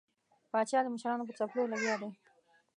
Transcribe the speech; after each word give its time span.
پاچا 0.51 0.79
د 0.83 0.87
مشرانو 0.93 1.27
په 1.27 1.33
ځپلو 1.39 1.71
لګیا 1.73 1.95
دی. 2.01 2.09